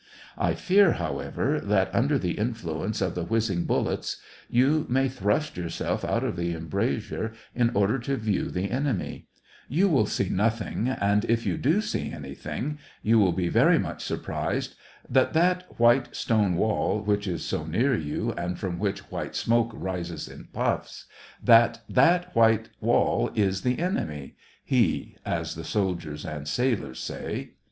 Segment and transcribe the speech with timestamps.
[0.39, 4.17] I fear, however, that, under the influence of the whizzing bullets,
[4.49, 5.21] you may 28 SEVASTOPOL IN DECEMBER.
[5.21, 9.27] thrust yourself out of the embrasure in order to view the enemy;
[9.69, 14.03] you will see nothing, and, if you do see anything, you will be very much
[14.03, 14.73] surprised
[15.07, 19.69] that that white stone wall, which is so near you and from which white smoke
[19.71, 21.05] rises in puffs,—
[21.43, 24.35] that that white wall is the enemy—
[24.73, 27.51] he, as the soldiers and sailors say.